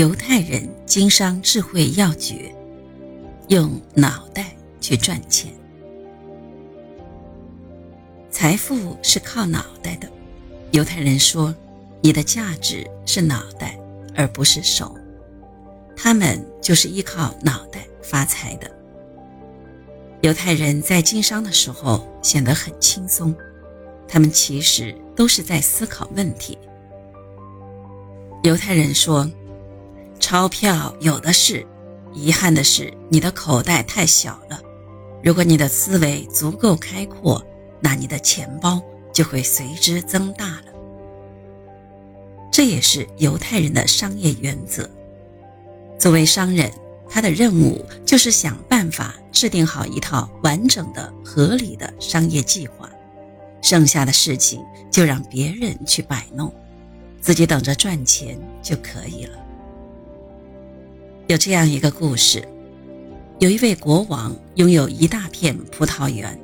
[0.00, 2.50] 犹太人经商智慧要诀：
[3.48, 5.52] 用脑袋去赚钱。
[8.30, 10.08] 财富是靠脑袋的。
[10.70, 11.54] 犹太人说
[12.00, 13.78] ：“你的价值是脑袋，
[14.16, 14.96] 而不是手。”
[15.94, 18.70] 他们就是依靠脑袋发财的。
[20.22, 23.36] 犹太人在经商的时候显得很轻松，
[24.08, 26.56] 他们其实都是在思考问题。
[28.44, 29.30] 犹太人说
[30.30, 31.66] ：“钞票有的是，
[32.12, 34.60] 遗憾的是你的口袋太小了。
[35.24, 37.44] 如果你的思维足够开阔。”
[37.82, 38.80] 那你的钱包
[39.12, 40.66] 就会随之增大了。
[42.52, 44.88] 这也是犹太人的商业原则。
[45.98, 46.70] 作为商人，
[47.08, 52.88] 他的任务就是想办法制定好一套完整的、合理的商业计划，
[53.62, 56.54] 剩下的事情就让别人去摆弄，
[57.20, 59.36] 自己等着赚钱就可以了。
[61.30, 62.42] 有这样一个故事：
[63.38, 66.36] 有一位国王拥有一大片葡萄园。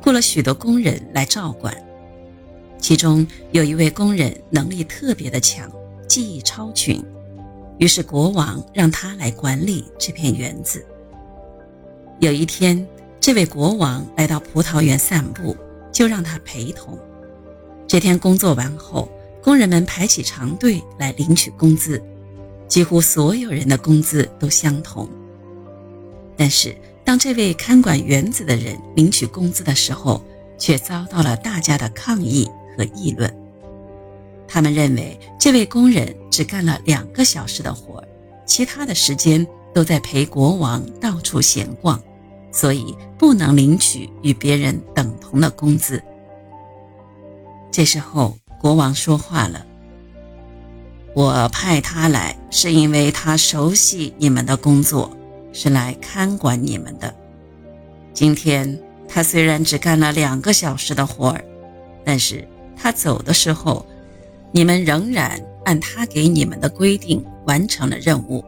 [0.00, 1.76] 雇了许多工人来照管，
[2.78, 5.70] 其中有一位工人能力特别的强，
[6.08, 7.04] 技艺超群，
[7.76, 10.82] 于是国王让他来管理这片园子。
[12.18, 12.88] 有一天，
[13.20, 15.54] 这位国王来到葡萄园散步，
[15.92, 16.98] 就让他陪同。
[17.86, 19.10] 这天工作完后，
[19.42, 22.02] 工人们排起长队来领取工资，
[22.72, 25.06] 几乎所有人的工资都相同，
[26.38, 26.74] 但是。
[27.04, 30.24] 当这位看管园子的人领取工资的时候，
[30.56, 33.30] 却遭到了大家的抗议和议论。
[34.46, 38.02] 他们认为这位工人只干了两个小时的活，
[38.46, 42.00] 其他的时间都在陪国王到处闲逛，
[42.52, 46.00] 所以不能领取与别人等同的工资。
[47.72, 49.66] 这时候，国王说话了
[51.14, 55.16] ：“我派他来，是因为他熟悉你们的工作。”
[55.54, 57.14] 是来看管你们的。
[58.14, 61.44] 今天他虽然只干了两个小时的活儿，
[62.02, 63.84] 但是他走的时候，
[64.50, 68.42] 你们仍然按他给你们的规定完成了任务。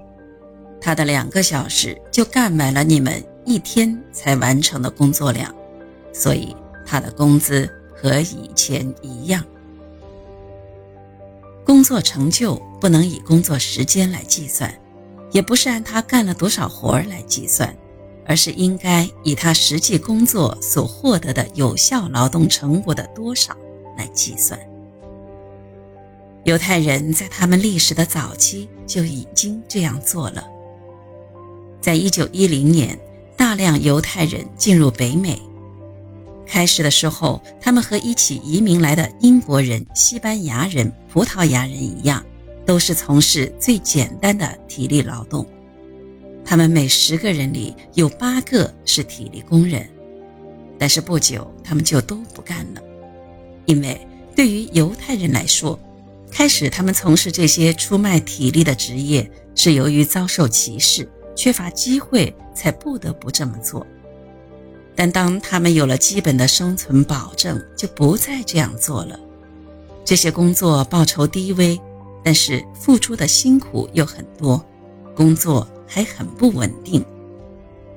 [0.81, 5.55] 他的两个小时就干满了你们一天才完成的工作量，
[6.11, 9.45] 所以他的工资和以前一样。
[11.65, 14.73] 工作成就不能以工作时间来计算。
[15.33, 17.77] 也不是按他干了多少活儿来计算，
[18.25, 23.53] 而是应该以他实际工作所获得的有效劳动成果的多少
[23.99, 24.57] 来计算。
[26.45, 30.45] 犹太人在他们历史的早期就已经这样做了。
[31.81, 32.97] 在一九一零年，
[33.37, 35.43] 大量犹太人进入北美。
[36.55, 42.25] 开始的时候，他们和一起移民来的英国人、西班牙人、葡萄牙人一样。
[42.65, 45.45] 都是从事最简单的体力劳动，
[46.45, 49.85] 他们每十个人里有八个是体力工人，
[50.79, 52.81] 但是不久他们就都不干了，
[53.67, 54.01] 因为
[54.37, 55.77] 对于犹太人来说，
[56.31, 63.85] 开始他们从事这些出卖体力的职业是由于遭受歧视、缺乏机会才不得不这么做，
[64.97, 69.19] 但当他们有了基本的生存保证，就不再这样做了。
[70.05, 71.81] 这些工作报酬低微。
[72.27, 74.65] 但是付出的辛苦又很多，
[75.15, 77.05] 工作还很不稳定，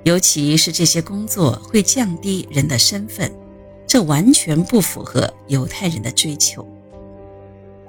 [0.04, 3.32] 尤其是这些工作会降低人的身份，
[3.88, 6.68] 这完全不符合犹太人的追求。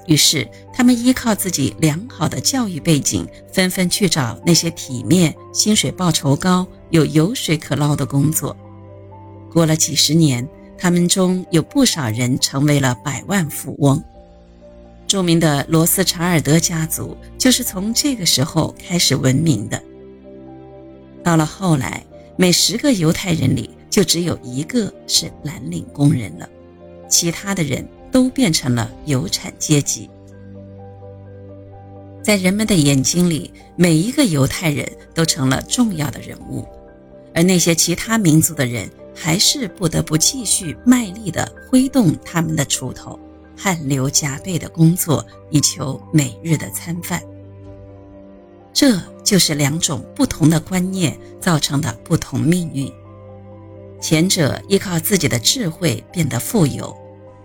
[0.07, 8.57] 于是，他们依靠自己良好的教育背景，纷纷去找那些体面、薪水报酬高、有油水可捞的工作。
[9.53, 14.03] 过了几十年，他们中有不少人成为了百万富翁。
[15.07, 19.83] 著名的罗斯查尔德家族就是从这个时候开始闻名的。
[21.25, 22.05] 到了后来，
[22.37, 26.49] 每十个犹太人里就只有一个是蓝领工人了，
[27.09, 30.09] 其他的人都变成了有产阶级。
[32.23, 36.67] 在人们的眼睛里，每一个犹太人都成了重要的人物，
[37.35, 38.89] 而那些其他民族的人
[39.21, 43.19] 还是不得不继续卖力地挥动他们的锄头。
[43.57, 47.21] 汗流浃背的工作，以求每日的餐饭。
[48.73, 52.89] 这就是两种不同的观念造成的不同命运。
[54.01, 56.97] 前者依靠自己的智慧变得富有，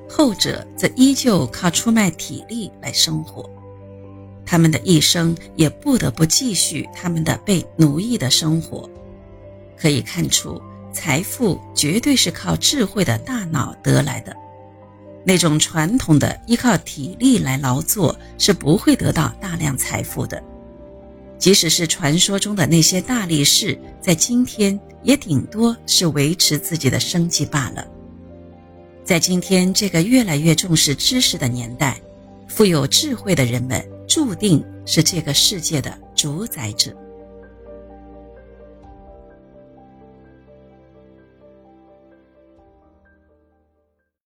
[0.07, 3.49] 后者则依旧靠出卖体力来生活。
[4.45, 8.87] 他们的一生也不得不继续他们的被奴役的生活。
[9.75, 10.61] 可以看出，
[10.94, 14.34] 财富绝对是靠智慧的大脑得来的。
[15.25, 20.44] 那种传统的依靠体力来劳作是不会得到大量财富的，
[21.38, 27.88] 即使是传说中的那些大力士，在今天也顶多是维持自己的生计罢了。
[29.04, 32.00] 在今天这个越来越重视知识的年代，
[32.48, 36.94] 富有智慧的人们注定是这个世界的主宰者。